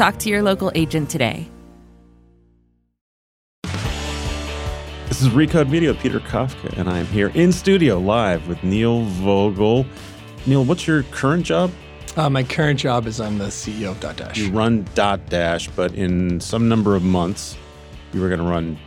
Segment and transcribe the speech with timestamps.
[0.00, 1.46] Talk to your local agent today.
[5.08, 9.02] This is Recode Media with Peter Kafka, and I'm here in studio live with Neil
[9.02, 9.84] Vogel.
[10.46, 11.70] Neil, what's your current job?
[12.16, 14.38] Uh, my current job is I'm the CEO of Dotdash.
[14.38, 17.58] You run Dotdash, but in some number of months,
[18.14, 18.78] you were going to run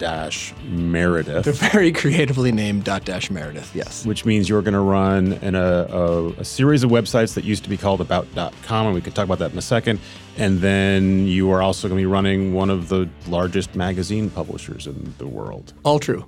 [0.00, 1.44] Dotdash Meredith.
[1.44, 4.06] The very creatively named dot dash Meredith, yes.
[4.06, 7.64] Which means you're going to run in a, a, a, series of websites that used
[7.64, 10.00] to be called About.com, and we could talk about that in a second.
[10.38, 14.86] And then you are also going to be running one of the largest magazine publishers
[14.86, 15.74] in the world.
[15.84, 16.24] All true.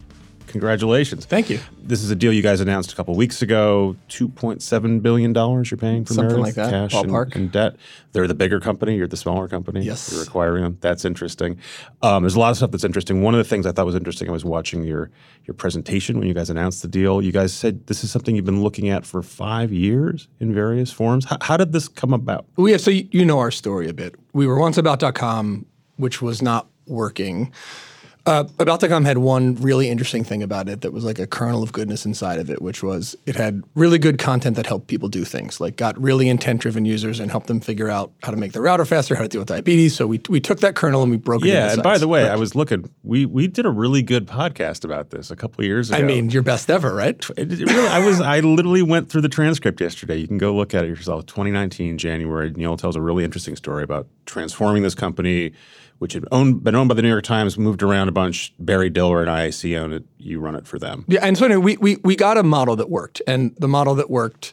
[0.53, 1.25] Congratulations.
[1.25, 1.59] Thank you.
[1.83, 3.97] This is a deal you guys announced a couple weeks ago.
[4.11, 6.91] $2.7 billion you're paying for Something Meredith, like that.
[6.91, 7.25] cash Ballpark.
[7.33, 7.77] and, and debt.
[8.13, 8.95] They're the bigger company.
[8.97, 9.81] You're the smaller company.
[9.83, 10.13] Yes.
[10.13, 10.77] You're acquiring them.
[10.83, 11.59] That's interesting.
[12.03, 13.23] Um, there's a lot of stuff that's interesting.
[13.23, 15.11] One of the things I thought was interesting, I was watching your,
[15.47, 17.23] your presentation when you guys announced the deal.
[17.23, 20.93] You guys said this is something you've been looking at for five years in various
[20.93, 21.25] forms.
[21.25, 22.45] How, how did this come about?
[22.57, 24.17] Well, yeah, so you, you know our story a bit.
[24.35, 25.65] We were once About.com,
[25.97, 27.51] which was not working.
[28.25, 31.73] Uh, About.com had one really interesting thing about it that was like a kernel of
[31.73, 35.25] goodness inside of it, which was it had really good content that helped people do
[35.25, 38.63] things, like got really intent-driven users and helped them figure out how to make their
[38.63, 39.97] router faster, how to deal with diabetes.
[39.97, 41.49] So we, we took that kernel and we broke it.
[41.49, 42.29] Yeah, and by the way.
[42.29, 42.89] I was looking.
[43.03, 45.99] We we did a really good podcast about this a couple of years ago.
[45.99, 47.17] I mean, your best ever, right?
[47.37, 48.21] It, it really, I was.
[48.21, 50.17] I literally went through the transcript yesterday.
[50.17, 51.27] You can go look at it yourself.
[51.27, 52.53] 2019 January.
[52.53, 55.53] Neil tells a really interesting story about transforming this company,
[56.03, 58.53] which had owned, been owned by the New York Times, moved around a bunch.
[58.59, 60.03] Barry Diller and IAC own it.
[60.19, 61.05] You run it for them.
[61.07, 63.95] Yeah, and so anyway, we, we we got a model that worked, and the model
[63.95, 64.53] that worked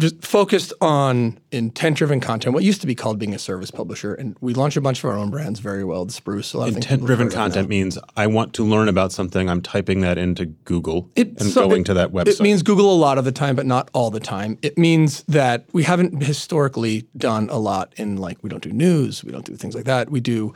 [0.00, 2.54] just focused on intent-driven content.
[2.54, 5.10] What used to be called being a service publisher, and we launch a bunch of
[5.10, 6.04] our own brands very well.
[6.04, 8.54] The Spruce, a lot of things people Intent-driven have heard of content means I want
[8.54, 9.48] to learn about something.
[9.48, 12.28] I'm typing that into Google It- and so going it- to that website.
[12.28, 14.58] It means Google a lot of the time, but not all the time.
[14.62, 19.22] It means that we haven't historically done a lot in like we don't do news,
[19.22, 20.10] we don't do things like that.
[20.10, 20.54] We do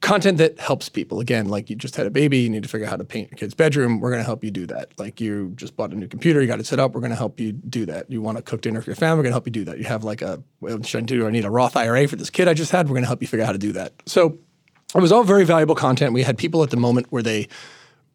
[0.00, 1.20] content that helps people.
[1.20, 3.30] Again, like you just had a baby, you need to figure out how to paint
[3.30, 4.00] your kid's bedroom.
[4.00, 4.98] We're going to help you do that.
[4.98, 6.92] Like you just bought a new computer, you got it set up.
[6.92, 8.10] We're going to help you do that.
[8.10, 9.78] You want to cook dinner for your family, we're going to help you do that.
[9.78, 11.26] You have like a well, should I do?
[11.26, 12.88] I need a Roth IRA for this kid I just had.
[12.88, 13.92] We're going to help you figure out how to do that.
[14.06, 14.38] So
[14.94, 16.12] it was all very valuable content.
[16.12, 17.48] We had people at the moment where they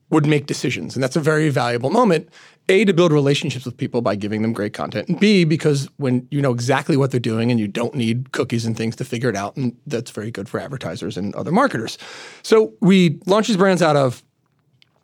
[0.10, 0.96] would make decisions.
[0.96, 2.30] And that's a very valuable moment.
[2.70, 5.10] A, to build relationships with people by giving them great content.
[5.10, 8.66] And B, because when you know exactly what they're doing and you don't need cookies
[8.66, 11.98] and things to figure it out, and that's very good for advertisers and other marketers.
[12.44, 14.24] So we launched these brands out of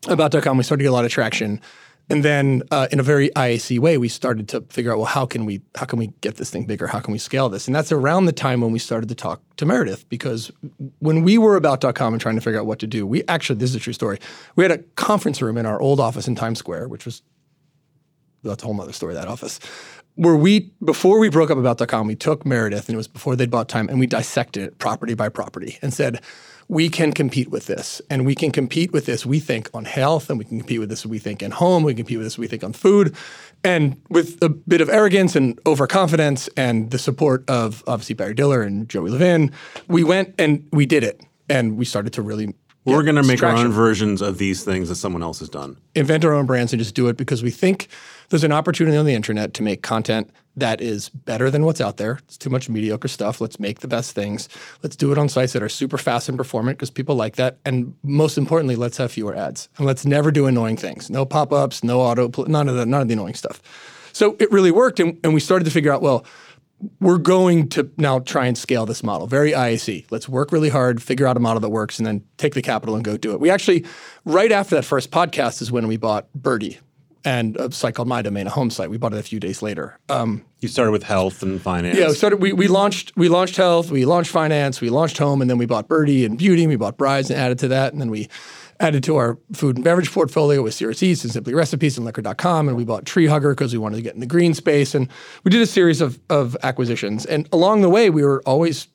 [0.07, 0.57] about.com.
[0.57, 1.59] We started to get a lot of traction.
[2.07, 5.25] And then uh, in a very IAC way, we started to figure out, well, how
[5.25, 6.85] can we how can we get this thing bigger?
[6.85, 7.67] How can we scale this?
[7.67, 10.51] And that's around the time when we started to talk to Meredith, because
[10.99, 13.71] when we were about.com and trying to figure out what to do, we actually, this
[13.71, 14.19] is a true story.
[14.55, 17.23] We had a conference room in our old office in Times Square, which was
[18.49, 19.59] that's a whole other story, that office.
[20.15, 23.51] Where we, before we broke up about.com, we took Meredith, and it was before they'd
[23.51, 26.21] bought time, and we dissected it property by property and said,
[26.67, 28.01] we can compete with this.
[28.09, 30.89] And we can compete with this, we think, on health, and we can compete with
[30.89, 33.15] this, we think, in home, we can compete with this, we think, on food.
[33.63, 38.61] And with a bit of arrogance and overconfidence and the support of obviously Barry Diller
[38.61, 39.51] and Joey Levin,
[39.87, 41.21] we went and we did it.
[41.49, 44.89] And we started to really We're going to make our own versions of these things
[44.89, 45.77] that someone else has done.
[45.93, 47.87] invent our own brands and just do it because we think
[48.29, 51.97] there's an opportunity on the internet to make content that is better than what's out
[51.97, 52.19] there.
[52.25, 53.41] It's too much mediocre stuff.
[53.41, 54.47] Let's make the best things.
[54.83, 57.57] Let's do it on sites that are super fast and performant because people like that.
[57.65, 59.69] And most importantly, let's have fewer ads.
[59.77, 61.09] And let's never do annoying things.
[61.09, 63.61] No pop-ups, no auto, none of the none of the annoying stuff.
[64.13, 66.25] So it really worked, and, and we started to figure out well
[66.99, 69.27] we're going to now try and scale this model.
[69.27, 70.05] Very IAC.
[70.11, 72.95] Let's work really hard, figure out a model that works, and then take the capital
[72.95, 73.39] and go do it.
[73.39, 73.85] We actually,
[74.25, 76.77] right after that first podcast, is when we bought Byrdie
[77.25, 78.89] and a site called MyDomaine, a home site.
[78.89, 79.99] We bought it a few days later.
[80.09, 81.97] Um, You started with health and finance.
[81.97, 82.37] yeah, we started.
[82.41, 83.11] We, we launched.
[83.17, 83.91] We launched health.
[83.91, 84.79] We launched finance.
[84.79, 86.63] We launched home, and then we bought Byrdie and Beauty.
[86.63, 88.29] And we bought Brides and added to that, and then we
[88.79, 92.67] added to our food and beverage portfolio with Serious Eats and Simply Recipes and Liquor.com,
[92.67, 95.07] and we bought Tree Hugger because we wanted to get in the green space, and
[95.43, 97.25] we did a series of of acquisitions.
[97.25, 98.87] And along the way, we were always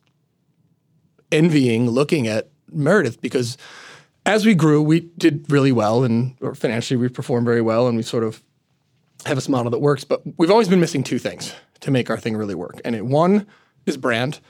[1.32, 3.56] envying looking at Meredith because
[4.26, 8.02] as we grew, we did really well, and financially we performed very well, and we
[8.02, 8.42] sort of
[9.26, 10.04] have this model that works.
[10.04, 12.80] But we've always been missing two things to make our thing really work.
[12.84, 13.46] And it, one
[13.86, 14.40] is brand,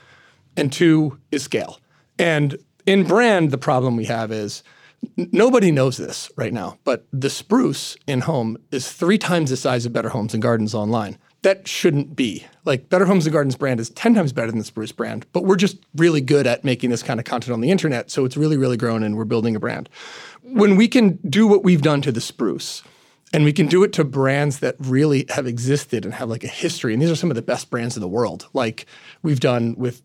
[0.57, 1.79] and two is scale.
[2.19, 4.63] And in brand, the problem we have is
[5.15, 9.85] nobody knows this right now, but the spruce in home is three times the size
[9.85, 11.17] of Better Homes and Gardens online.
[11.43, 12.45] That shouldn't be.
[12.65, 15.43] Like Better Homes and Gardens brand is 10 times better than the spruce brand, but
[15.43, 18.11] we're just really good at making this kind of content on the internet.
[18.11, 19.89] So it's really, really grown and we're building a brand.
[20.43, 22.83] When we can do what we've done to the spruce,
[23.33, 26.49] and we can do it to brands that really have existed and have like a
[26.49, 26.93] history.
[26.93, 28.47] And these are some of the best brands in the world.
[28.53, 28.85] Like
[29.23, 30.01] we've done with,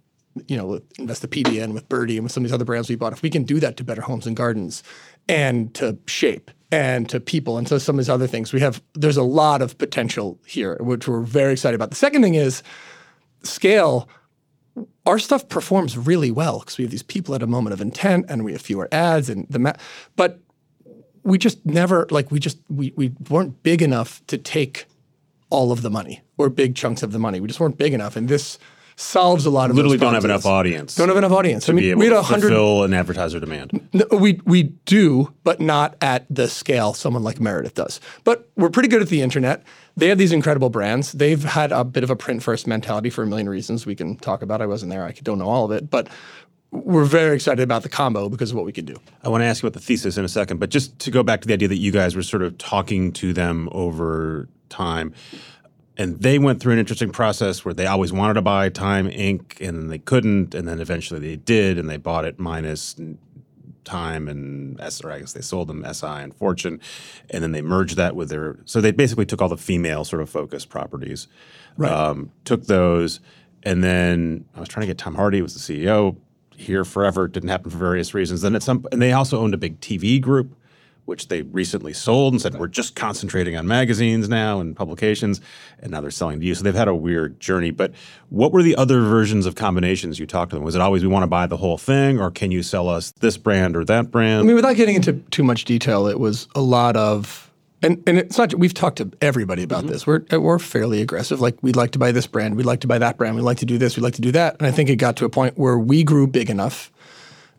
[0.47, 2.95] you know, with Investopedia and with Byrdie and with some of these other brands we
[2.95, 3.13] bought.
[3.13, 4.83] If we can do that to Better Homes and Gardens
[5.29, 8.83] and to Shape and to people and so some of these other things, we have
[8.95, 11.91] there's a lot of potential here, which we're very excited about.
[11.91, 12.63] The second thing is
[13.43, 14.09] scale
[15.07, 18.27] our stuff performs really well because we have these people at a moment of intent
[18.29, 19.73] and we have fewer ads and the ma-
[20.17, 20.41] but
[21.23, 24.87] we just never like we just we we weren't big enough to take
[25.51, 27.41] all of the money or big chunks of the money.
[27.41, 28.59] We just weren't big enough, and this
[28.97, 30.95] solves a lot of Literally don't have enough audience.
[30.95, 31.69] Don't have enough audience.
[31.69, 32.49] I mean, able we had to a hundred.
[32.49, 33.89] fulfill an advertiser demand.
[33.93, 38.01] No, we we do, but not at the scale someone like Meredith does.
[38.25, 39.63] But we're pretty good at the internet.
[39.97, 41.13] They have these incredible brands.
[41.13, 44.17] They've had a bit of a print first mentality for a million reasons we can
[44.17, 44.61] talk about.
[44.61, 45.05] I wasn't there.
[45.05, 46.09] I don't know all of it, but
[46.71, 48.97] we're very excited about the combo because of what we can do.
[49.23, 51.23] I want to ask you about the thesis in a second, but just to go
[51.23, 55.15] back to the idea that you guys were sort of talking to them over time.
[55.99, 59.61] And they went through an interesting process where they always wanted to buy Time Inc.
[59.67, 62.97] and then they couldn't, and then eventually they did, and they bought it minus
[63.85, 66.81] Time and S, or I guess they sold them SI and Fortune,
[67.31, 68.59] and then they merged that with their.
[68.65, 71.29] So they basically took all the female sort of focused properties,
[71.77, 71.93] Right.
[71.93, 73.21] um, took those,
[73.63, 76.17] and then I was trying to get Tom Harty who was the CEO
[76.57, 77.27] here forever.
[77.27, 78.43] It didn't happen for various reasons.
[78.43, 80.55] Then at some, and they also owned a big TV group,
[81.07, 85.41] which they recently sold and said we're just concentrating on magazines now and publications,
[85.81, 86.55] and now they're selling to you.
[86.55, 87.71] So they've had a weird journey.
[87.71, 87.93] But
[88.29, 90.65] what were the other versions of combinations you talked to them?
[90.65, 93.13] Was it always we want to buy the whole thing, or can you sell us
[93.21, 94.41] this brand or that brand?
[94.41, 97.51] I mean, without getting into too much detail, it was a lot of,
[97.83, 98.53] and, and it's not.
[98.55, 99.93] We've talked to everybody about mm-hmm.
[99.93, 100.07] this.
[100.07, 101.41] We're we're fairly aggressive.
[101.41, 103.59] Like we'd like to buy this brand, we'd like to buy that brand, we'd like
[103.59, 104.57] to do this, we'd like to do that.
[104.59, 106.91] And I think it got to a point where we grew big enough,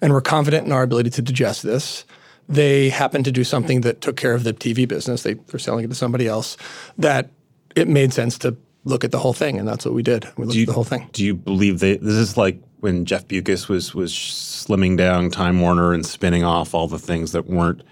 [0.02, 2.04] and we're confident in our ability to digest this.
[2.50, 5.24] They happened to do something that took care of the TV business.
[5.24, 6.58] They were selling it to somebody else.
[6.98, 7.30] That
[7.76, 8.56] it made sense to
[8.86, 10.28] look at the whole thing, and that's what we did.
[10.38, 11.10] We looked you, at the whole thing.
[11.12, 15.60] Do you believe that this is like when Jeff Bewkes was was slimming down Time
[15.62, 17.84] Warner and spinning off all the things that weren't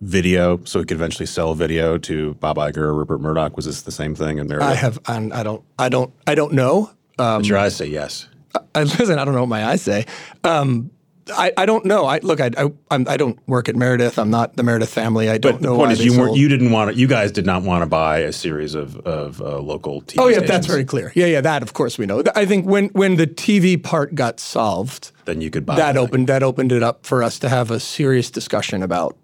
[0.00, 3.56] video, so he could eventually sell video to Bob Iger or Rupert Murdoch?
[3.56, 4.38] Was this the same thing?
[4.38, 6.90] And I have, and I don't, I don't, I don't know.
[7.18, 8.28] Um, your eyes say yes.
[8.74, 10.06] I, listen, I don't know what my eyes say.
[10.44, 10.90] Um,
[11.32, 12.06] I, I don't know.
[12.06, 12.40] I look.
[12.40, 14.18] I, I I'm, I don't work at Meredith.
[14.18, 15.28] I'm not the Meredith family.
[15.28, 16.36] I don't But the point is, you weren't.
[16.36, 16.96] You didn't want to.
[16.96, 20.16] You guys did not want to buy a series of of uh, local TV.
[20.18, 20.50] Oh yeah, stations.
[20.50, 21.12] that's very clear.
[21.14, 21.40] Yeah, yeah.
[21.40, 22.22] That of course we know.
[22.34, 26.28] I think when when the TV part got solved, Then you could buy that opened
[26.28, 29.16] that opened it up for us to have a serious discussion about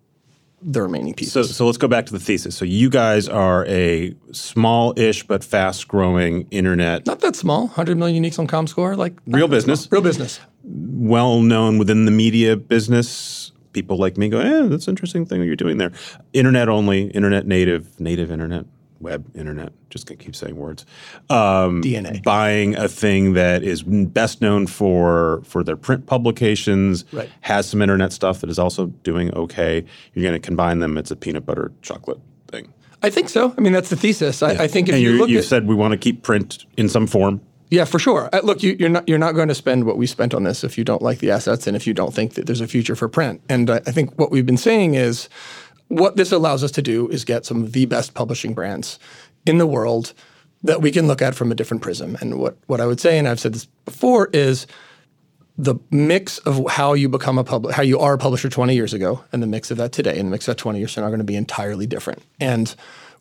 [0.65, 1.33] the remaining pieces.
[1.33, 2.57] So, so let's go back to the thesis.
[2.57, 7.63] So you guys are a small-ish but fast-growing internet, not that small.
[7.67, 8.97] 100 million uniques on ComScore.
[8.97, 9.83] Like Real business.
[9.83, 9.99] small.
[10.01, 10.39] Real business.
[10.65, 13.53] Well-known within the media business.
[13.73, 15.93] People like me go, "Yeah, that's an interesting thing that you're doing there."
[16.33, 18.67] Internet only, internet native, native internet,
[19.01, 19.73] web internet.
[19.89, 20.85] Just gonna keep saying words.
[21.31, 22.23] Um, DNA.
[22.23, 27.31] Buying a thing that is best known for for their print publications, Right.
[27.41, 29.85] has some internet stuff that is also doing okay.
[30.15, 30.99] You're going to combine them.
[30.99, 32.73] It's a peanut butter chocolate thing.
[33.03, 33.55] I think so.
[33.57, 34.43] I mean, that's the thesis.
[34.43, 36.67] I, I think if and you look you at said we want to keep print
[36.77, 37.41] in some form.
[37.73, 38.29] Yeah, for sure.
[38.35, 40.63] Uh, look, you, you're not you're not going to spend what we spent on this
[40.63, 42.95] if you don't like the assets and if you don't think that there's a future
[42.95, 43.41] for print.
[43.49, 45.31] And I, I think what we've been saying is,
[45.89, 48.99] what this allows us to do is get some of the best publishing brands
[49.47, 50.13] in the world
[50.63, 52.19] that we can look at from a different prism.
[52.21, 54.67] And what what I would say, and I've said this before, is
[55.57, 58.93] the mix of how you become a public, how you are a publisher 20 years
[58.93, 61.05] ago, and the mix of that today, and the mix of that 20 years from
[61.05, 62.23] now are going to be entirely different.
[62.39, 62.75] And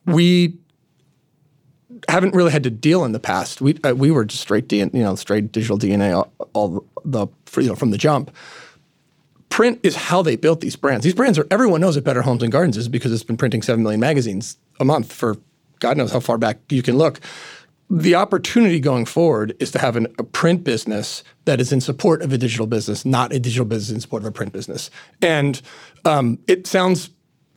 [0.05, 0.57] we
[2.09, 3.61] haven't really had to deal in the past.
[3.61, 7.27] We uh, we were just straight DNA, you know, straight digital DNA all, all the
[7.57, 8.31] you know from the jump.
[9.49, 11.03] Print is how they built these brands.
[11.03, 13.61] These brands are everyone knows that Better Homes and Gardens is because it's been printing
[13.61, 15.37] seven million magazines a month for
[15.79, 17.19] God knows how far back you can look.
[17.89, 22.21] The opportunity going forward is to have an, a print business that is in support
[22.21, 24.89] of a digital business, not a digital business in support of a print business.
[25.21, 25.61] And
[26.05, 27.09] um, it sounds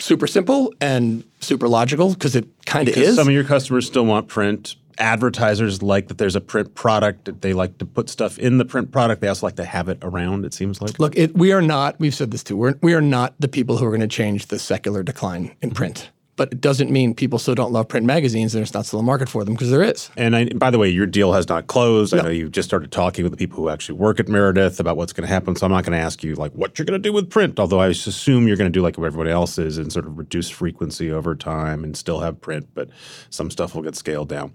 [0.04, 3.16] super simple and super logical because it kind of is.
[3.16, 4.76] some of your customers still want print.
[4.98, 7.24] Advertisers like that there's a print product.
[7.24, 9.20] That they like to put stuff in the print product.
[9.20, 11.00] They also like to have it around, it seems like.
[11.00, 11.98] Look, it, we are not.
[11.98, 12.56] We've said this too.
[12.56, 15.72] We're, we are not the people who are going to change the secular decline in
[15.72, 16.10] print.
[16.36, 19.02] But it doesn't mean people still don't love print magazines and there's not still a
[19.02, 20.10] market for them because there is.
[20.16, 22.12] And I, by the way, your deal has not closed.
[22.12, 22.20] No.
[22.20, 24.96] I know you just started talking with the people who actually work at Meredith about
[24.96, 25.54] what's going to happen.
[25.54, 27.60] So I'm not going to ask you like what you're going to do with print,
[27.60, 30.18] although I assume you're going to do like what everybody else is and sort of
[30.18, 32.88] reduce frequency over time and still have print, but
[33.30, 34.52] some stuff will get scaled down.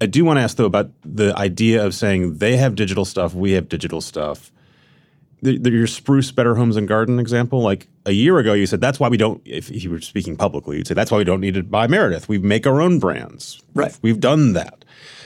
[0.00, 3.34] I do want to ask though about the idea of saying they have digital stuff,
[3.34, 4.52] we have digital stuff
[5.42, 8.80] the, the, your spruce better homes and garden example like a year ago you said
[8.80, 11.40] that's why we don't if you were speaking publicly you'd say that's why we don't
[11.40, 12.28] need to buy meredith.
[12.28, 13.62] We make our own brands.
[13.74, 13.96] Right.
[14.02, 14.84] We've done that.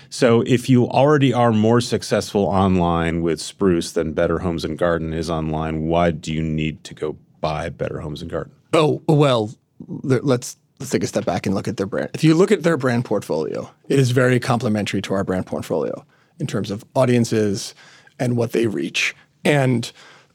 [0.09, 5.13] So if you already are more successful online with spruce than better homes and garden
[5.13, 8.53] is online why do you need to go buy better homes and garden?
[8.73, 9.51] Oh well
[9.87, 12.11] let's let's take a step back and look at their brand.
[12.15, 16.05] If you look at their brand portfolio it is very complementary to our brand portfolio
[16.41, 17.75] in terms of audiences
[18.19, 19.91] and what they reach and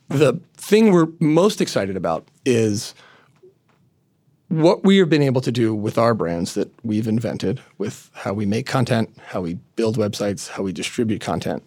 [0.08, 2.94] the thing we're most excited about is
[4.50, 8.34] what we have been able to do with our brands that we've invented with how
[8.34, 11.64] we make content, how we build websites, how we distribute content.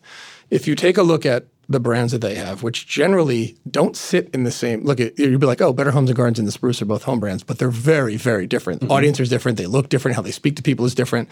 [0.50, 4.30] If you take a look at the brands that they have, which generally don't sit
[4.32, 6.52] in the same look at you'd be like, oh, Better Homes and Gardens and the
[6.52, 8.80] Spruce are both home brands, but they're very, very different.
[8.80, 8.92] Mm-hmm.
[8.92, 11.28] Audience is different, they look different, how they speak to people is different.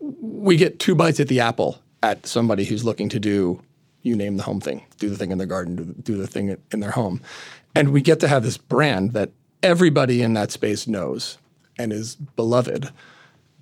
[0.00, 3.60] We get two bites at the apple at somebody who's looking to do
[4.02, 6.56] you name the home thing, do the thing in their garden, do, do the thing
[6.72, 7.20] in their home.
[7.74, 9.30] And we get to have this brand that
[9.62, 11.38] everybody in that space knows
[11.78, 12.90] and is beloved.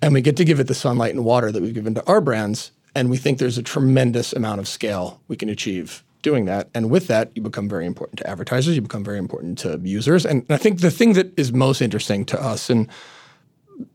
[0.01, 2.21] And we get to give it the sunlight and water that we've given to our
[2.21, 2.71] brands.
[2.95, 6.69] And we think there's a tremendous amount of scale we can achieve doing that.
[6.73, 10.25] And with that, you become very important to advertisers, you become very important to users.
[10.25, 12.87] And I think the thing that is most interesting to us, and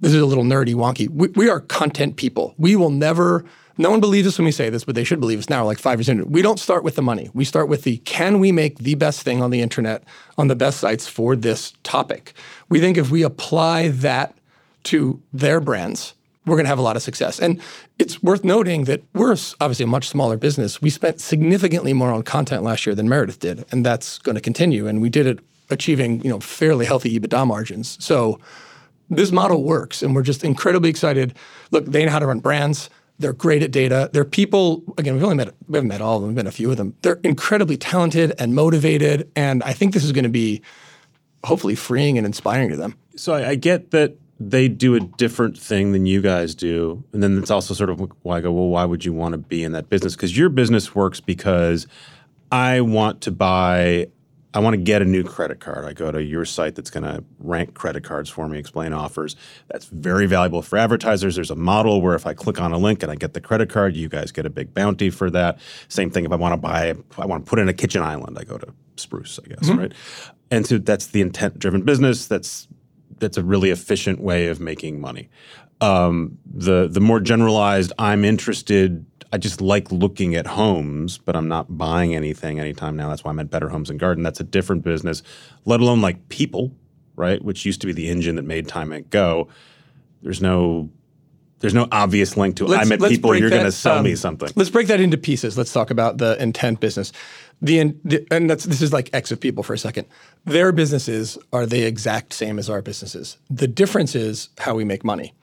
[0.00, 2.54] this is a little nerdy, wonky, we, we are content people.
[2.56, 3.44] We will never
[3.78, 5.78] no one believes us when we say this, but they should believe us now, like
[5.78, 6.30] five years in.
[6.30, 7.30] We don't start with the money.
[7.32, 10.04] We start with the can we make the best thing on the internet
[10.38, 12.34] on the best sites for this topic?
[12.68, 14.36] We think if we apply that
[14.84, 16.14] to their brands,
[16.44, 17.38] we're going to have a lot of success.
[17.38, 17.60] And
[17.98, 20.82] it's worth noting that we're obviously a much smaller business.
[20.82, 24.40] We spent significantly more on content last year than Meredith did, and that's going to
[24.40, 24.88] continue.
[24.88, 25.38] And we did it
[25.70, 27.96] achieving, you know, fairly healthy EBITDA margins.
[28.04, 28.40] So
[29.08, 31.34] this model works, and we're just incredibly excited.
[31.70, 32.90] Look, they know how to run brands.
[33.22, 34.10] They're great at data.
[34.12, 36.52] They're people, again, we've only met, we haven't met all of them, we've met a
[36.52, 36.94] few of them.
[37.02, 39.30] They're incredibly talented and motivated.
[39.34, 40.60] And I think this is going to be
[41.44, 42.96] hopefully freeing and inspiring to them.
[43.16, 47.04] So I, I get that they do a different thing than you guys do.
[47.12, 49.38] And then it's also sort of why I go, well, why would you want to
[49.38, 50.14] be in that business?
[50.14, 51.86] Because your business works because
[52.50, 54.08] I want to buy
[54.54, 55.84] I want to get a new credit card.
[55.84, 59.34] I go to your site that's going to rank credit cards for me, explain offers.
[59.68, 61.36] That's very valuable for advertisers.
[61.36, 63.70] There's a model where if I click on a link and I get the credit
[63.70, 65.58] card, you guys get a big bounty for that.
[65.88, 68.38] Same thing if I want to buy, I want to put in a kitchen island,
[68.38, 69.78] I go to Spruce, I guess, mm-hmm.
[69.78, 69.92] right?
[70.50, 72.26] And so that's the intent-driven business.
[72.26, 72.68] That's
[73.18, 75.30] that's a really efficient way of making money.
[75.80, 81.48] Um, the the more generalized, I'm interested I just like looking at homes, but I'm
[81.48, 83.08] not buying anything anytime now.
[83.08, 84.22] That's why I'm at Better Homes and Garden.
[84.22, 85.22] That's a different business,
[85.64, 86.70] let alone like people,
[87.16, 87.42] right?
[87.42, 89.08] Which used to be the engine that made Time Inc.
[89.08, 89.48] go.
[90.20, 90.90] There's no
[91.60, 93.36] there's no obvious link to let's, I met people.
[93.36, 94.50] You're going to sell um, me something.
[94.56, 95.56] Let's break that into pieces.
[95.56, 97.12] Let's talk about the intent business.
[97.62, 100.08] The, the and that's this is like X of people for a second.
[100.44, 103.38] Their businesses are the exact same as our businesses.
[103.48, 105.34] The difference is how we make money,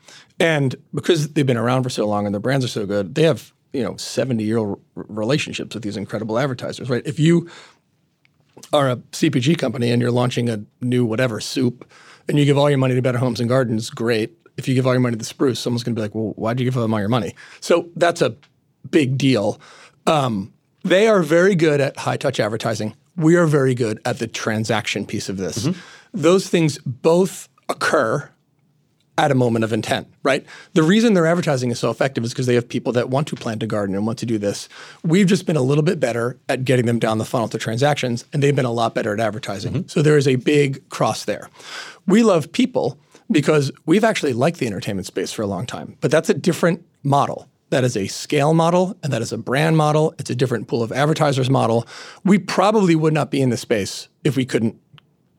[0.42, 3.24] and because they've been around for so long and their brands are so good, they
[3.24, 7.06] have you know 70 year old relationships with these incredible advertisers right?
[7.06, 7.50] If you
[8.74, 11.90] are a cpg company and you're launching a new whatever soup
[12.28, 14.36] and you give all your money to better homes and gardens great.
[14.58, 16.34] If you give all your money to the spruce someone's going to be like well
[16.36, 17.36] why'd you give them all your money?
[17.62, 18.36] So that's a
[18.90, 19.60] big deal.
[20.08, 22.96] Um, they are very good at high touch advertising.
[23.16, 25.66] We are very good at the transaction piece of this.
[25.66, 25.80] Mm-hmm.
[26.14, 28.30] those things both occur
[29.20, 30.46] at a moment of intent, right?
[30.74, 33.36] The reason their advertising is so effective is because they have people that want to
[33.36, 34.70] plant a garden and want to do this.
[35.04, 38.26] We've just been a little bit better at getting them down the funnel to transactions,
[38.32, 39.74] and they've been a lot better at advertising.
[39.74, 39.88] Mm-hmm.
[39.88, 41.50] So there is a big cross there.
[42.08, 42.98] We love people
[43.32, 46.86] because we've actually liked the entertainment space for a long time, but that's a different
[47.04, 47.48] model.
[47.70, 50.16] That is a scale model and that is a brand model.
[50.18, 51.86] It's a different pool of advertisers model.
[52.24, 54.76] We probably would not be in this space if we couldn't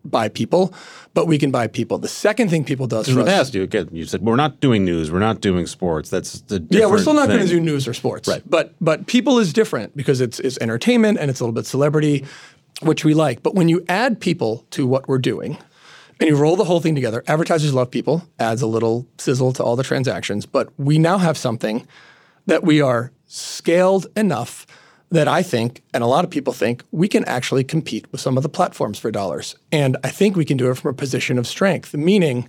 [0.04, 0.74] buy people,
[1.14, 1.98] but we can buy people.
[1.98, 3.88] The second thing people does for us, asked you again.
[3.92, 6.10] You said we're not doing news, we're not doing sports.
[6.10, 6.86] That's the yeah.
[6.86, 8.42] We're still not going to do news or sports, right?
[8.48, 12.24] But but people is different because it's it's entertainment and it's a little bit celebrity,
[12.82, 13.42] which we like.
[13.42, 15.58] But when you add people to what we're doing.
[16.18, 17.24] And you roll the whole thing together.
[17.28, 20.44] Advertisers love people, adds a little sizzle to all the transactions.
[20.44, 21.88] But we now have something
[22.44, 24.66] that we are scaled enough
[25.10, 28.36] that I think, and a lot of people think, we can actually compete with some
[28.36, 29.56] of the platforms for dollars.
[29.72, 32.48] And I think we can do it from a position of strength, meaning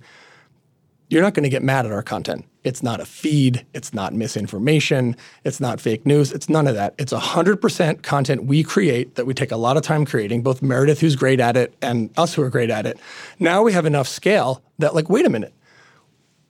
[1.08, 2.46] you're not going to get mad at our content.
[2.64, 3.66] It's not a feed.
[3.74, 5.16] It's not misinformation.
[5.44, 6.32] It's not fake news.
[6.32, 6.94] It's none of that.
[6.96, 11.00] It's 100% content we create that we take a lot of time creating, both Meredith,
[11.00, 12.98] who's great at it, and us who are great at it.
[13.40, 15.52] Now we have enough scale that, like, wait a minute.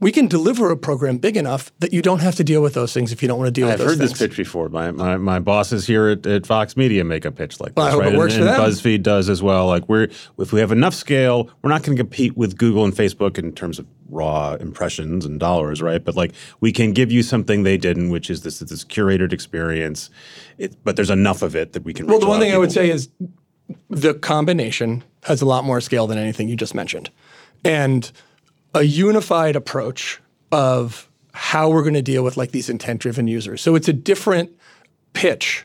[0.03, 2.93] We can deliver a program big enough that you don't have to deal with those
[2.93, 4.19] things if you don't want to deal I've with those I've heard things.
[4.19, 4.69] this pitch before.
[4.69, 7.87] My, my my bosses here at, at Vox Media make a pitch like this, Well,
[7.87, 8.13] I hope right?
[8.13, 8.61] it works and, for and.
[8.61, 9.69] BuzzFeed does as well.
[9.69, 12.93] Like we're if we have enough scale, we're not going to compete with Google and
[12.93, 16.05] Facebook in terms of raw impressions and dollars, right?
[16.05, 20.11] But like we can give you something they didn't, which is this this curated experience.
[20.59, 22.09] It, but there's enough of it that we can.
[22.09, 23.09] Well, the one thing I would say is
[23.89, 27.09] the combination has a lot more scale than anything you just mentioned.
[27.65, 28.11] And
[28.75, 33.61] a unified approach of how we're going to deal with like these intent driven users.
[33.61, 34.51] So it's a different
[35.13, 35.65] pitch.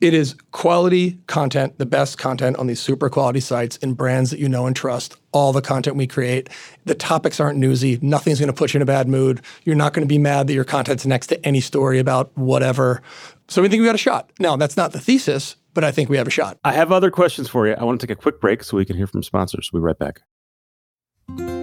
[0.00, 4.38] It is quality content, the best content on these super quality sites in brands that
[4.38, 5.16] you know and trust.
[5.32, 6.50] All the content we create.
[6.84, 7.98] The topics aren't newsy.
[8.02, 9.40] Nothing's going to put you in a bad mood.
[9.64, 13.00] You're not going to be mad that your content's next to any story about whatever.
[13.48, 14.30] So we think we got a shot.
[14.38, 16.58] Now, that's not the thesis, but I think we have a shot.
[16.64, 17.74] I have other questions for you.
[17.74, 19.70] I want to take a quick break so we can hear from sponsors.
[19.72, 21.62] We'll be right back.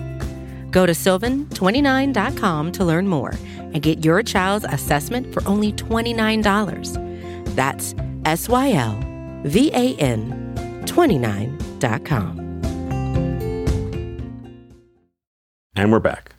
[0.71, 7.55] Go to sylvan29.com to learn more and get your child's assessment for only $29.
[7.55, 7.93] That's
[8.25, 8.97] S Y L
[9.43, 10.53] V A N
[10.85, 12.39] 29.com.
[15.75, 16.35] And we're back.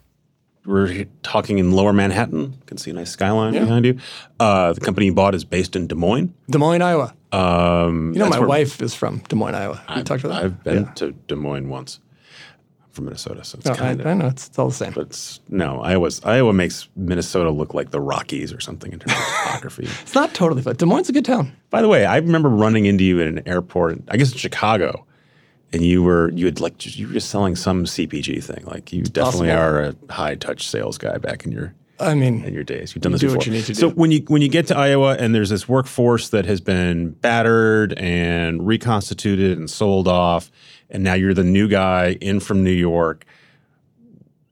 [0.65, 2.39] We're talking in Lower Manhattan.
[2.53, 3.97] You can see a nice skyline behind you.
[4.39, 6.33] Uh, the company you bought is based in Des Moines.
[6.49, 7.13] Des Moines, Iowa.
[7.33, 9.83] Um, You know, my wife is from Des Moines, Iowa.
[9.97, 10.45] You talked about that?
[10.45, 11.99] I've been to Des Moines once.
[12.93, 14.05] From Minnesota, so it's oh, I, kind of.
[14.05, 14.93] I know it's, it's all the same.
[14.93, 19.13] But it's, no, Iowa's Iowa makes Minnesota look like the Rockies or something in terms
[19.13, 19.87] of topography.
[20.03, 21.51] It's not totally, but Des Moines is a good town.
[21.71, 25.07] By the way, I remember running into you at an airport, I guess in Chicago,
[25.71, 28.63] and you were you had like just, you were just selling some CPG thing.
[28.65, 29.59] Like you definitely Possible.
[29.59, 32.93] are a high touch sales guy back in your I mean, in your days.
[32.93, 33.37] You've done You this do before.
[33.37, 33.95] what you need to so do.
[33.95, 37.93] when you when you get to Iowa and there's this workforce that has been battered
[37.93, 40.51] and reconstituted and sold off,
[40.93, 43.25] and now you're the new guy in from New York.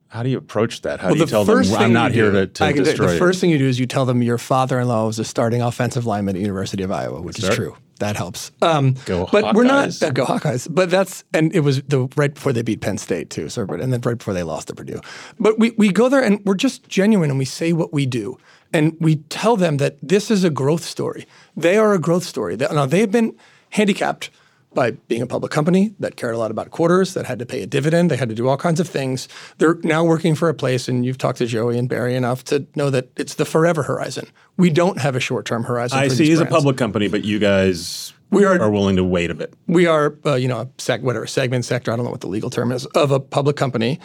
[0.10, 1.00] How do you approach that?
[1.00, 3.08] How well, do you the tell them I'm not here do- to, to I destroy
[3.08, 3.20] The you"?
[3.20, 6.36] first thing you do is you tell them your father-in-law was a starting offensive lineman
[6.36, 7.78] at University of Iowa, which is true.
[8.00, 8.52] That helps.
[8.64, 10.04] Um, Go but we're not Hawkeyes.
[10.08, 10.68] uh, go Hawkeyes.
[10.70, 13.48] But that's and it was the right before they beat Penn State too.
[13.48, 15.00] So but- and then right before they lost to Purdue.
[15.40, 18.38] But we we go there and we're just genuine and we say what we do
[18.74, 21.26] and we tell them that this is a growth story.
[21.56, 22.58] They are a growth story.
[22.58, 23.36] Now they have been
[23.70, 24.32] handicapped
[24.74, 27.62] by being a public company that cared a lot about quarters, that had to pay
[27.62, 29.28] a dividend, they had to do all kinds of things.
[29.58, 32.66] They're now working for a place, and you've talked to Joey and Barry enough to
[32.76, 34.28] know that it's the forever horizon.
[34.58, 36.00] We don't have a short-term horizon.
[36.00, 39.04] I for see he's a public company, but you guys We are- are willing to
[39.04, 39.54] wait a bit.
[39.68, 41.92] we are, uh, you know, a sec, whatever segment sector.
[41.92, 44.00] I don't know what the legal term is of a public company,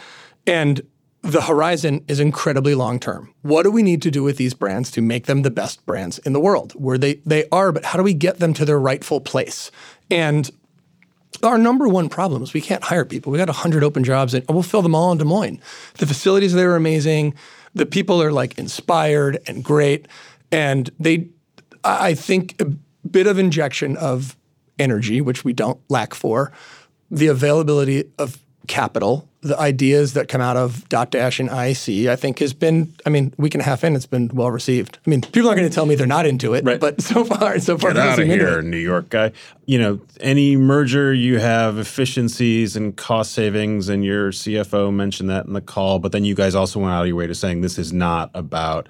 [0.45, 0.81] and
[1.23, 3.29] the horizon is incredibly long term.
[3.41, 6.19] What do we need to do with these brands to make them the best brands
[6.19, 6.73] in the world?
[6.73, 9.71] Where they they are, but how do we get them to their rightful place?
[10.09, 10.49] And
[11.43, 13.31] our number one problem is we can't hire people.
[13.31, 15.59] We got 100 open jobs and we'll fill them all in Des Moines.
[15.95, 17.35] The facilities there are amazing.
[17.75, 20.07] The people are like inspired and great.
[20.51, 21.27] And they,
[21.83, 22.65] I I think, a
[23.07, 24.35] bit of injection of
[24.79, 26.51] energy, which we don't lack for,
[27.11, 32.39] the availability of capital, the ideas that come out of Dotdash and IAC, I think
[32.39, 34.99] has been, I mean, week and a half in, it's been well received.
[35.05, 36.79] I mean, people aren't going to tell me they're not into it, Right.
[36.79, 38.61] but so far, so far, Get out of here.
[38.61, 39.31] New York guy.
[39.65, 45.45] You know, any merger, you have efficiencies and cost savings, and your CFO mentioned that
[45.45, 45.99] in the call.
[45.99, 48.29] But then you guys also went out of your way to saying this is not
[48.33, 48.87] about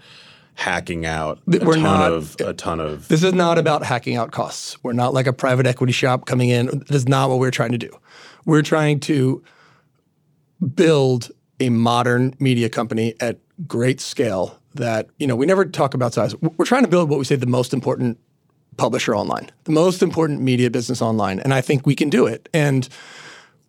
[0.54, 3.08] hacking out a we're ton not- of a ton of.
[3.08, 4.82] This is not about hacking out costs.
[4.84, 6.66] We're not like a private equity shop coming in.
[6.68, 7.90] That is not what we're trying to do.
[8.46, 9.44] We're trying to
[10.76, 16.14] build a modern media company at great scale that you know we never talk about
[16.14, 16.36] size.
[16.42, 18.20] We're trying to build what we say the most important
[18.78, 22.48] publisher online, the most important media business online, and I think we can do it.
[22.54, 22.88] And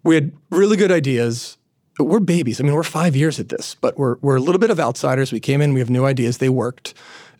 [0.05, 1.57] we had really good ideas.
[1.98, 2.61] We're babies.
[2.61, 5.33] I mean, we're five years at this, but we're we're a little bit of outsiders.
[5.33, 6.38] We came in, we have new ideas.
[6.38, 6.94] They worked.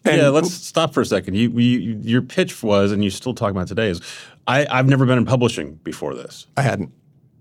[0.05, 1.35] And yeah, let's stop for a second.
[1.35, 4.01] You, you, your pitch was, and you still talk about today, is
[4.47, 6.47] I, I've never been in publishing before this.
[6.57, 6.93] I hadn't.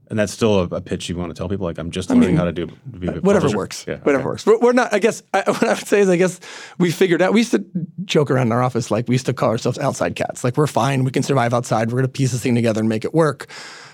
[0.09, 1.65] And that's still a, a, pitch you want to tell people.
[1.65, 3.57] Like I'm just learning mean, how to do a uh, whatever publisher.
[3.57, 3.85] works.
[3.87, 4.25] Yeah, whatever okay.
[4.25, 4.45] works.
[4.45, 4.93] We're, we're not.
[4.93, 6.39] I guess I, what I would say is I guess
[6.77, 7.33] we figured out.
[7.33, 7.65] We used to
[8.05, 10.43] joke around in our office like we used to call ourselves outside cats.
[10.43, 11.03] Like we're fine.
[11.03, 11.89] We can survive outside.
[11.89, 13.47] We're going to piece this thing together and make it work.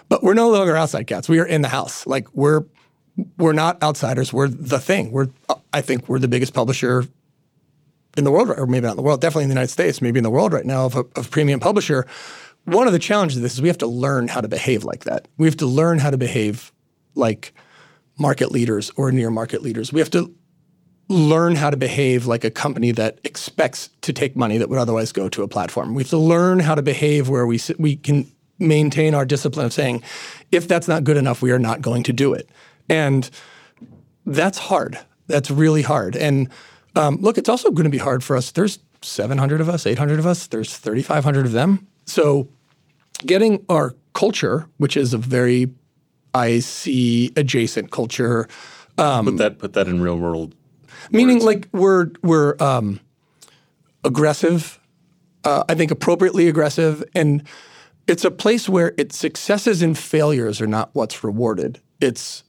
[0.08, 1.28] But we're no longer outside cats.
[1.28, 2.06] We are in the house.
[2.06, 2.65] Like we're
[3.38, 4.32] we're not outsiders.
[4.32, 5.12] We're the thing.
[5.12, 5.30] We're
[5.73, 7.06] I think we're the biggest publisher
[8.15, 10.19] in the world, or maybe not in the world, definitely in the United States, maybe
[10.19, 12.06] in the world right now of a of premium publisher.
[12.65, 15.04] One of the challenges of this is we have to learn how to behave like
[15.04, 15.28] that.
[15.38, 16.71] We have to learn how to behave
[17.15, 17.54] like
[18.17, 19.91] market leaders or near market leaders.
[19.91, 20.34] We have to
[21.10, 25.12] learn how to behave like a company that expects to take money that would otherwise
[25.12, 25.93] go to a platform.
[25.93, 29.73] We have to learn how to behave where we we can maintain our discipline of
[29.73, 30.04] saying,
[30.52, 32.49] if that's not good enough, we are not going to do it.
[32.88, 33.30] And
[34.26, 34.99] that's hard.
[35.28, 36.15] That's really hard.
[36.15, 36.49] And
[36.95, 38.52] um, look, it's also going to be hard for us.
[38.52, 40.47] There's 700 of us, 800 of us.
[40.47, 41.88] There's 3,500 of them.
[42.05, 42.47] So
[43.25, 45.71] getting our culture, which is a very
[46.33, 48.47] IAC adjacent culture,
[49.25, 50.55] put that put that in real world.
[51.11, 52.99] meaning like we're we're um,
[54.03, 54.79] aggressive.
[55.43, 57.43] Uh, I think appropriately aggressive, and
[58.07, 61.81] it's a place where its successes and failures are not what's rewarded.
[61.99, 62.43] It's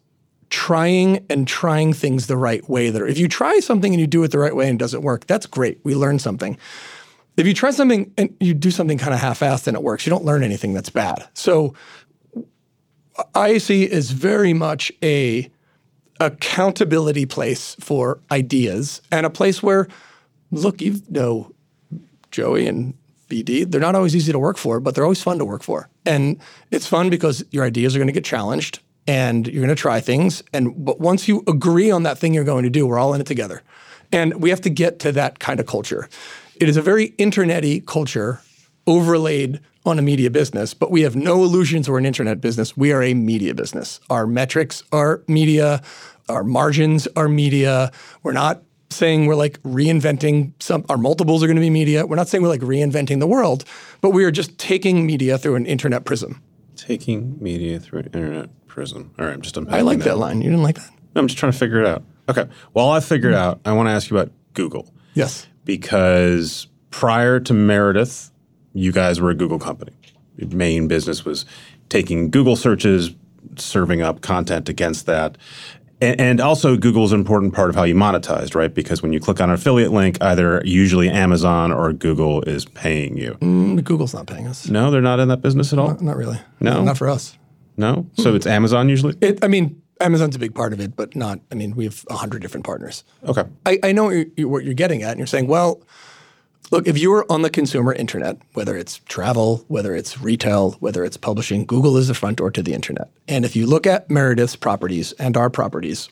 [0.51, 2.91] trying and trying things the right way.
[2.91, 5.03] That if you try something and you do it the right way and it doesn't
[5.03, 5.81] work, that's great.
[5.83, 6.57] We learn something.
[7.37, 10.11] If you try something and you do something kind of half-assed and it works, you
[10.11, 11.27] don't learn anything that's bad.
[11.35, 11.75] So
[13.35, 15.51] IAC is very much a
[16.21, 19.89] accountability place for ideas and a place where,
[20.53, 21.53] look, you know,
[22.31, 22.95] Joey and
[23.29, 25.89] BD, they're not always easy to work for, but they're always fun to work for.
[26.07, 26.39] And
[26.71, 30.01] it's fun because your ideas are going to get challenged and you're going to try
[30.01, 30.43] things.
[30.53, 33.21] And but once you agree on that thing you're going to do, we're all in
[33.21, 33.63] it together.
[34.13, 36.09] And we have to get to that kind of culture.
[36.57, 38.41] It is a very internety culture
[38.87, 42.77] overlaid on a media business, but we have no illusions we're an internet business.
[42.77, 44.01] We are a media business.
[44.09, 45.83] Our metrics are media,
[46.29, 47.91] our margins are media.
[48.23, 52.07] We're not saying we're like reinventing some our multiples are going to be media.
[52.07, 53.65] We're not saying we're like reinventing the world,
[54.01, 56.41] but we are just taking media through an internet prism.
[56.77, 59.13] Taking media through an internet prism.
[59.19, 60.39] All right, I'm just unpacking I like that line.
[60.43, 60.91] You didn't like that?
[61.15, 62.05] No, I'm just trying to figure it out.
[62.29, 62.47] Okay.
[62.73, 63.35] While I figure Hmm.
[63.35, 65.47] it out, I want to ask you about Google Yes.
[65.65, 68.31] Because prior to Meredith,
[68.73, 69.93] you guys were a Google company.
[70.37, 71.45] Your main business was
[71.89, 73.15] taking Google searches,
[73.57, 75.39] serving up content against that.
[76.01, 78.73] And, and also, Google's an important part of how you monetized, right?
[78.73, 83.17] Because when you click on an affiliate link, either usually Amazon or Google is paying
[83.17, 83.39] you.
[83.41, 84.69] Mm, Google's not paying us.
[84.69, 85.97] No, they're not in that business at all.
[86.01, 86.41] Not really.
[86.61, 86.83] No?
[86.83, 87.39] Not for us.
[87.77, 89.17] No, so it's Amazon usually.
[89.21, 91.41] It, I mean, Amazon's a big part of it, but not.
[91.53, 93.05] I mean, we have hundred different partners.
[93.25, 93.45] Okay.
[93.65, 95.83] I, I know what you're, what you're getting at, and you're saying, well,
[96.71, 101.05] look, if you are on the consumer internet, whether it's travel, whether it's retail, whether
[101.05, 103.09] it's publishing, Google is the front door to the internet.
[103.29, 106.09] And if you look at Meredith's properties and our properties,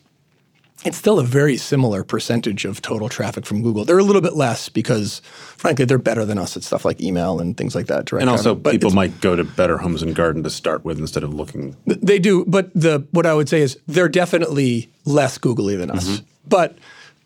[0.84, 3.84] it's still a very similar percentage of total traffic from Google.
[3.84, 5.20] They're a little bit less because,
[5.56, 8.06] frankly, they're better than us at stuff like email and things like that.
[8.06, 8.80] direct And also, traffic.
[8.80, 11.76] People might go to Better Homes and Garden to start with instead of looking.
[11.86, 16.08] They do, but the what I would say is they're definitely less googly than us.
[16.08, 16.24] Mm-hmm.
[16.48, 16.78] But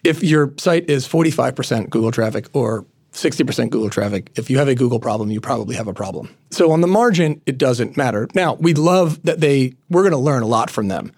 [0.05, 4.75] if your site is 45% Google traffic or 60% Google traffic, if you have a
[4.75, 6.29] Google problem, you probably have a problem.
[6.51, 8.29] So on the margin, it doesn't matter.
[8.35, 11.13] Now, we love that they we're going to learn a lot from them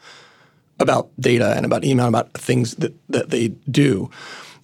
[0.80, 4.10] about data and about email, about things that, that they do.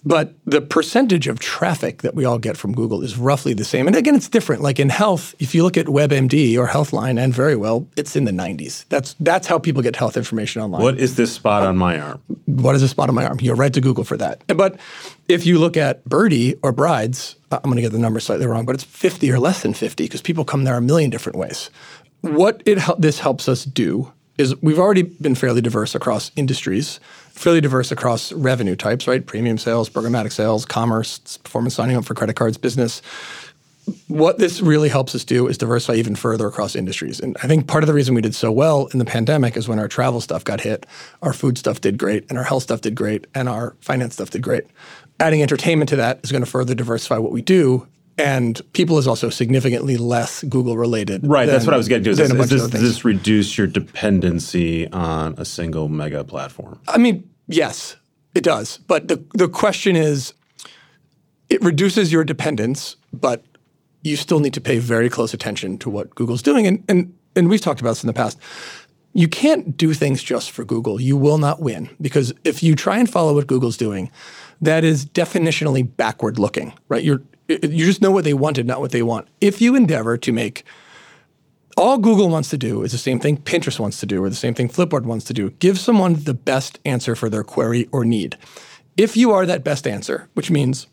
[0.07, 3.87] But the percentage of traffic that we all get from Google is roughly the same.
[3.87, 4.61] And again, it's different.
[4.61, 8.31] Like in health, if you look at WebMD or Healthline and Verywell, it's in the
[8.31, 8.85] 90s.
[8.89, 10.83] That's that's how people get health information online.
[10.83, 12.21] What is this spot on my arm?
[12.45, 13.39] What is a spot on my arm?
[13.41, 14.43] You're right to Google for that.
[14.55, 14.79] But
[15.27, 18.65] if you look at Byrdie or Brides, I'm going to get the number slightly wrong,
[18.65, 21.71] but it's 50 or less than 50 because people come there a million different ways.
[22.21, 27.61] What it this helps us do is we've already been fairly diverse across industries, fairly
[27.61, 29.25] diverse across revenue types, right?
[29.25, 33.01] Premium sales, programmatic sales, commerce, performance signing up for credit cards, business
[34.07, 37.19] what this really helps us do is diversify even further across industries.
[37.19, 39.67] And I think part of the reason we did so well in the pandemic is
[39.67, 40.85] when our travel stuff got hit,
[41.21, 44.31] our food stuff did great, and our health stuff did great, and our finance stuff
[44.31, 44.63] did great.
[45.19, 47.87] Adding entertainment to that is going to further diversify what we do.
[48.17, 51.27] And people is also significantly less Google related.
[51.27, 52.09] Right, that's what I was getting to.
[52.11, 56.79] Is this, is this, does this reduce your dependency on a single mega platform?
[56.87, 57.97] I mean, yes,
[58.33, 58.77] it does.
[58.77, 60.33] But the the question is,
[61.49, 63.43] it reduces your dependence, but
[64.01, 66.65] you still need to pay very close attention to what Google's doing.
[66.67, 68.39] And and and we've talked about this in the past.
[69.11, 70.99] You can't do things just for Google.
[70.99, 74.11] You will not win because if you try and follow what Google's doing,
[74.61, 77.03] that is definitionally backward looking, right?
[77.03, 79.27] You're you just know what they wanted, not what they want.
[79.41, 80.63] If you endeavor to make
[81.77, 84.35] all Google wants to do is the same thing Pinterest wants to do, or the
[84.35, 85.49] same thing Flipboard wants to do.
[85.51, 88.37] Give someone the best answer for their query or need.
[88.97, 90.87] If you are that best answer, which means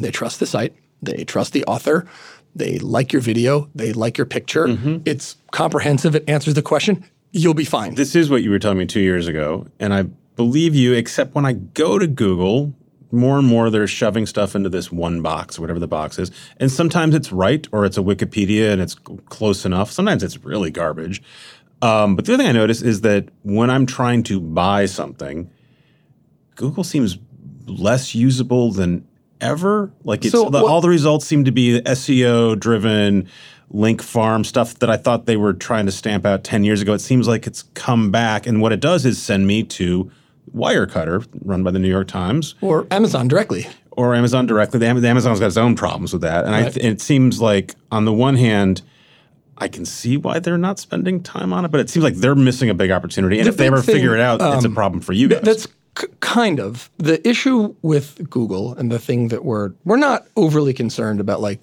[0.00, 2.06] they trust the site, they trust the author,
[2.54, 4.98] they like your video, they like your picture, mm-hmm.
[5.04, 7.94] it's comprehensive, it answers the question, you'll be fine.
[7.94, 10.04] This is what you were telling me two years ago, and I
[10.36, 12.72] believe you, except when I go to Google,
[13.10, 16.30] more and more they're shoving stuff into this one box, whatever the box is.
[16.58, 19.90] And sometimes it's right or it's a Wikipedia and it's close enough.
[19.90, 21.22] Sometimes it's really garbage.
[21.80, 25.50] Um, but the other thing I notice is that when I'm trying to buy something,
[26.56, 27.18] Google seems
[27.66, 29.06] less usable than
[29.40, 29.92] ever.
[30.04, 33.28] Like it's so, the, all the results seem to be SEO driven,
[33.70, 36.94] link farm stuff that I thought they were trying to stamp out 10 years ago.
[36.94, 38.46] It seems like it's come back.
[38.46, 40.10] And what it does is send me to
[40.54, 44.80] Wirecutter, run by the New York Times, or Amazon directly, or Amazon directly.
[44.80, 46.72] The Amazon's got its own problems with that, and right.
[46.72, 48.82] th- it seems like on the one hand.
[49.60, 52.36] I can see why they're not spending time on it, but it seems like they're
[52.36, 53.40] missing a big opportunity.
[53.40, 55.12] And the if they ever thing, figure it out, um, it's a um, problem for
[55.12, 55.40] you guys.
[55.42, 55.66] That's
[55.98, 60.72] c- kind of the issue with Google, and the thing that we're we're not overly
[60.72, 61.40] concerned about.
[61.40, 61.60] Like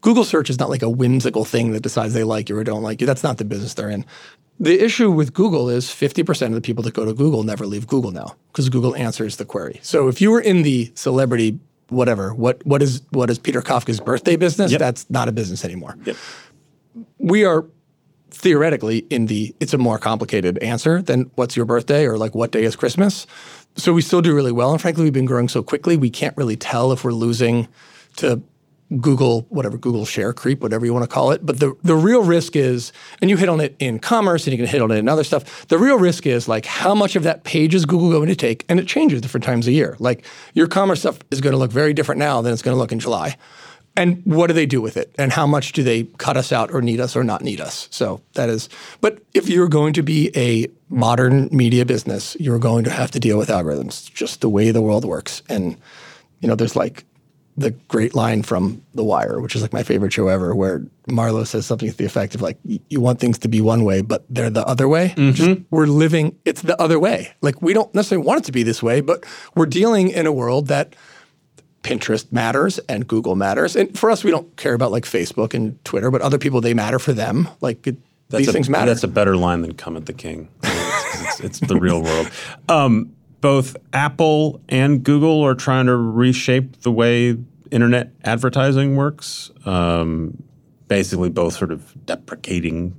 [0.00, 2.82] Google search is not like a whimsical thing that decides they like you or don't
[2.82, 3.06] like you.
[3.06, 4.04] That's not the business they're in.
[4.58, 7.86] The issue with Google is 50% of the people that go to Google never leave
[7.86, 9.80] Google now because Google answers the query.
[9.82, 11.58] So if you were in the celebrity
[11.88, 14.70] whatever, what what is what is Peter Kafka's birthday business?
[14.70, 14.78] Yep.
[14.78, 15.96] That's not a business anymore.
[16.04, 16.16] Yep.
[17.18, 17.66] We are
[18.30, 22.52] theoretically in the it's a more complicated answer than what's your birthday or like what
[22.52, 23.26] day is Christmas.
[23.76, 24.72] So we still do really well.
[24.72, 27.68] And frankly, we've been growing so quickly, we can't really tell if we're losing
[28.16, 28.42] to
[28.98, 31.46] Google, whatever, Google share creep, whatever you want to call it.
[31.46, 34.58] But the, the real risk is, and you hit on it in commerce and you
[34.58, 35.66] can hit on it in other stuff.
[35.68, 38.64] The real risk is like how much of that page is Google going to take?
[38.68, 39.96] And it changes different times a year.
[40.00, 40.24] Like
[40.54, 42.92] your commerce stuff is going to look very different now than it's going to look
[42.92, 43.36] in July.
[43.96, 45.14] And what do they do with it?
[45.18, 47.88] And how much do they cut us out or need us or not need us?
[47.90, 48.68] So that is,
[49.00, 53.20] but if you're going to be a modern media business, you're going to have to
[53.20, 55.42] deal with algorithms, just the way the world works.
[55.48, 55.76] And,
[56.40, 57.04] you know, there's like
[57.56, 61.46] the great line from The Wire, which is like my favorite show ever, where Marlo
[61.46, 64.24] says something to the effect of like, "You want things to be one way, but
[64.30, 65.32] they're the other way." Mm-hmm.
[65.32, 67.32] Just, we're living; it's the other way.
[67.42, 70.32] Like we don't necessarily want it to be this way, but we're dealing in a
[70.32, 70.94] world that
[71.82, 75.82] Pinterest matters and Google matters, and for us, we don't care about like Facebook and
[75.84, 77.48] Twitter, but other people they matter for them.
[77.60, 77.96] Like it,
[78.30, 78.86] these a, things matter.
[78.86, 82.30] That's a better line than "Come at the King." it's, it's, it's, the real world.
[82.68, 87.36] Um, both Apple and Google are trying to reshape the way
[87.70, 89.50] internet advertising works.
[89.64, 90.42] Um,
[90.88, 92.94] basically, both sort of deprecating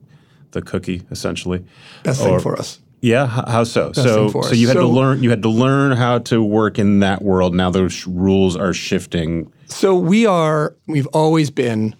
[0.51, 1.65] the cookie, essentially.
[2.04, 2.80] Best or, thing for us.
[3.01, 3.88] Yeah, how so?
[3.88, 5.23] Best so, so you had so, to learn.
[5.23, 7.56] You had to learn how to work in that world.
[7.56, 9.51] Now those rules are shifting.
[9.65, 10.75] So we are.
[10.88, 11.95] We've always been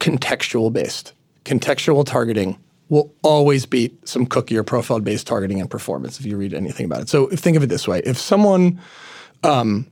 [0.00, 1.14] contextual based.
[1.44, 2.58] Contextual targeting
[2.94, 6.86] will always beat some cookie or profile based targeting and performance if you read anything
[6.86, 7.08] about it.
[7.08, 8.80] So think of it this way: if someone
[9.42, 9.90] um,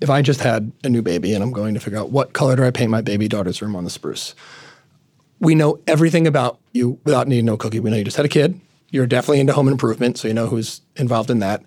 [0.00, 2.56] if I just had a new baby and I'm going to figure out what color
[2.56, 4.34] do I paint my baby daughter's room on the spruce,
[5.38, 7.78] we know everything about you without needing no cookie.
[7.78, 8.58] We know you just had a kid.
[8.90, 11.62] You're definitely into home improvement, so you know who's involved in that.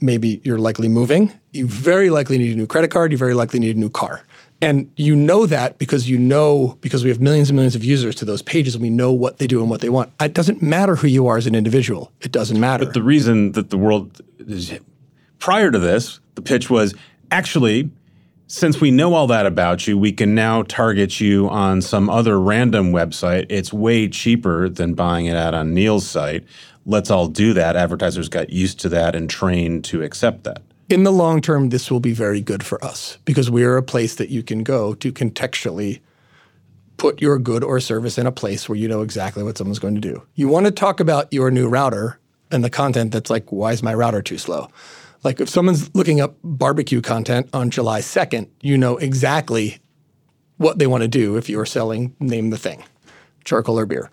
[0.00, 1.32] Maybe you're likely moving.
[1.52, 3.12] You very likely need a new credit card.
[3.12, 4.24] You very likely need a new car.
[4.64, 8.14] And you know that because you know, because we have millions and millions of users
[8.16, 10.10] to those pages and we know what they do and what they want.
[10.20, 12.10] It doesn't matter who you are as an individual.
[12.22, 12.86] It doesn't matter.
[12.86, 14.72] But the reason that the world is,
[15.38, 16.94] prior to this, the pitch was
[17.30, 17.90] actually,
[18.46, 22.40] since we know all that about you, we can now target you on some other
[22.40, 23.46] random website.
[23.50, 26.44] It's way cheaper than buying it out on Neil's site.
[26.86, 27.76] Let's all do that.
[27.76, 30.62] Advertisers got used to that and trained to accept that.
[30.88, 33.82] In the long term, this will be very good for us because we are a
[33.82, 36.00] place that you can go to contextually
[36.96, 39.94] put your good or service in a place where you know exactly what someone's going
[39.94, 40.22] to do.
[40.34, 42.18] You want to talk about your new router
[42.50, 44.68] and the content that's like, why is my router too slow?
[45.22, 49.78] Like if someone's looking up barbecue content on July 2nd, you know exactly
[50.58, 52.84] what they want to do if you're selling name the thing,
[53.44, 54.10] charcoal or beer.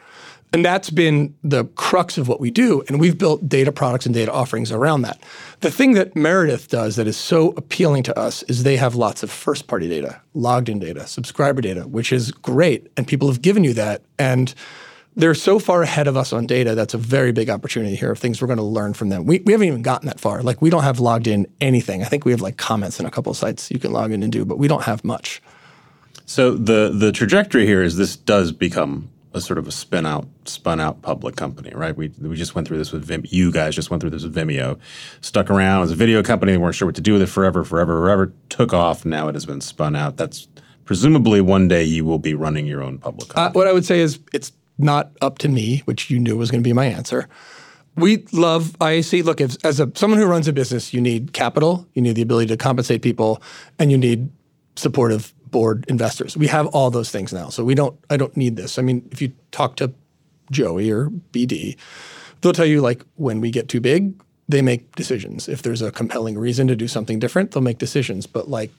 [0.53, 2.83] And that's been the crux of what we do.
[2.87, 5.21] And we've built data products and data offerings around that.
[5.61, 9.23] The thing that Meredith does that is so appealing to us is they have lots
[9.23, 12.91] of first party data, logged in data, subscriber data, which is great.
[12.97, 14.01] And people have given you that.
[14.19, 14.53] And
[15.15, 16.75] they're so far ahead of us on data.
[16.75, 19.25] That's a very big opportunity here of things we're going to learn from them.
[19.25, 20.41] We, we haven't even gotten that far.
[20.41, 22.01] Like we don't have logged in anything.
[22.01, 24.23] I think we have like comments in a couple of sites you can log in
[24.23, 25.41] and do, but we don't have much.
[26.25, 30.27] So the the trajectory here is this does become a sort of a spin out
[30.45, 31.95] spun out public company, right?
[31.95, 33.23] We we just went through this with Vim.
[33.27, 34.79] You guys just went through this with Vimeo.
[35.21, 37.63] Stuck around as a video company, they weren't sure what to do with it forever,
[37.63, 38.33] forever, forever.
[38.49, 39.05] Took off.
[39.05, 40.17] Now it has been spun out.
[40.17, 40.47] That's
[40.85, 43.47] presumably one day you will be running your own public company.
[43.47, 46.51] Uh, what I would say is it's not up to me, which you knew was
[46.51, 47.29] going to be my answer.
[47.95, 49.23] We love IAC.
[49.23, 52.21] Look, if, as a someone who runs a business, you need capital, you need the
[52.21, 53.41] ability to compensate people,
[53.79, 54.29] and you need
[54.75, 56.35] supportive board investors.
[56.35, 57.97] We have all those things now, so we don't.
[58.09, 58.79] I don't need this.
[58.79, 59.93] I mean, if you talk to
[60.49, 61.77] Joey or BD,
[62.41, 64.13] they'll tell you like when we get too big,
[64.47, 65.47] they make decisions.
[65.47, 68.25] If there's a compelling reason to do something different, they'll make decisions.
[68.25, 68.71] But like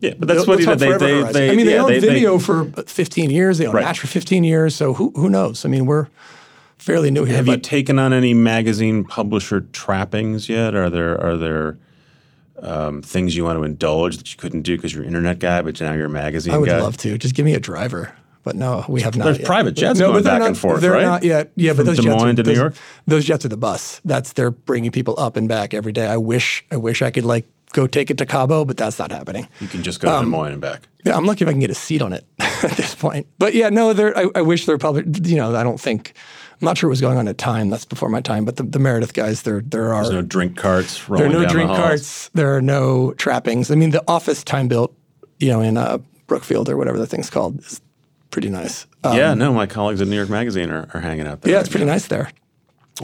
[0.00, 2.00] yeah, but that's what they, talk they, forever they, I mean, they yeah, own they,
[2.00, 3.58] video they, for 15 years.
[3.58, 3.84] They own Right.
[3.84, 4.74] Match for 15 years.
[4.74, 5.64] So who who knows?
[5.64, 6.08] I mean, we're
[6.76, 7.36] fairly new here.
[7.36, 10.74] Have you taken on any magazine publisher trappings yet?
[10.74, 11.78] Are there are there
[12.62, 15.62] um, things you want to indulge that you couldn't do because you're an internet guy,
[15.62, 16.80] but now you're a magazine I would guy?
[16.80, 17.18] love to.
[17.18, 18.14] Just give me a driver.
[18.44, 19.24] But no, we have not.
[19.24, 19.46] There's yet.
[19.46, 21.02] private jets no, going but back not, and forth, They're right?
[21.02, 21.50] not yet.
[21.56, 22.74] Yeah, From but those Des jets, are, Moines to New York?
[23.06, 24.00] those jets are the bus.
[24.04, 26.06] That's they're bringing people up and back every day.
[26.06, 29.10] I wish, I wish I could like go take it to Cabo, but that's not
[29.10, 29.48] happening.
[29.60, 30.86] You can just go to Des Moines and back.
[31.04, 33.26] Yeah, I'm lucky if I can get a seat on it at this point.
[33.38, 36.14] But yeah, no, they're, I, I wish they're probably, you know, I don't think,
[36.60, 37.68] I'm not sure what was going on at time.
[37.68, 38.44] That's before my time.
[38.46, 41.32] But the, the Meredith guys, there there are There's no drink carts there rolling are
[41.34, 42.30] no down drink carts.
[42.30, 43.70] There are no trappings.
[43.70, 44.94] I mean, the office time built,
[45.38, 47.80] you know, in uh, Brookfield or whatever the thing's called is
[48.30, 48.86] pretty nice.
[49.04, 51.50] Um, yeah, no, my colleagues at New York Magazine are, are hanging out there.
[51.50, 51.92] yeah, right it's pretty now.
[51.92, 52.30] nice there.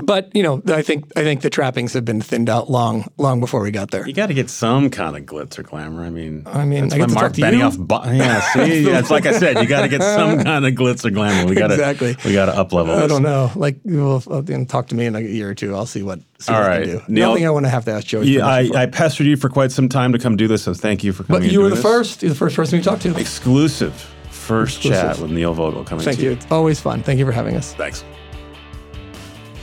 [0.02, 3.40] But you know, I think I think the trappings have been thinned out long long
[3.40, 4.06] before we got there.
[4.06, 6.02] You got to get some kind of glitz or glamour.
[6.04, 7.62] I mean, I mean, that's I why get to Mark talk to you?
[7.62, 7.76] Benioff.
[7.78, 10.72] Bu- yeah, see, yeah, it's like I said, you got to get some kind of
[10.72, 11.46] glitz or glamour.
[11.46, 12.16] We got to Exactly.
[12.24, 12.94] We got to up level.
[12.94, 13.50] I don't know.
[13.54, 15.74] Like, well, uh, talk to me in like a year or two.
[15.74, 16.20] I'll see what.
[16.38, 16.88] See All what I right.
[16.88, 17.04] can do.
[17.08, 18.28] Neil- Nothing I want to have to ask Joey.
[18.28, 18.46] Yeah.
[18.46, 21.12] I, I pestered you for quite some time to come do this, so thank you
[21.12, 21.42] for coming.
[21.42, 21.82] but you were the this.
[21.84, 22.22] first.
[22.22, 23.16] You're the first person we talked to.
[23.18, 23.92] exclusive
[24.30, 26.04] first chat with Neil Vogel coming.
[26.04, 26.30] Thank to you.
[26.32, 27.02] It's always fun.
[27.02, 27.74] Thank you for having us.
[27.74, 28.02] Thanks.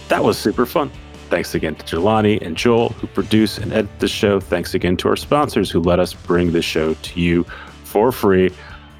[0.09, 0.91] That was super fun.
[1.29, 4.39] Thanks again to Jelani and Joel who produce and edit the show.
[4.39, 7.43] Thanks again to our sponsors who let us bring the show to you
[7.83, 8.51] for free.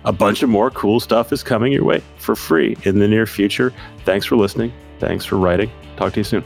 [0.06, 3.26] A bunch of more cool stuff is coming your way for free in the near
[3.26, 3.74] future.
[4.06, 4.72] Thanks for listening.
[5.00, 5.72] Thanks for writing.
[5.98, 6.46] Talk to you soon.